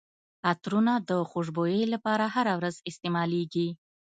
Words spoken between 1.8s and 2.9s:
لپاره هره ورځ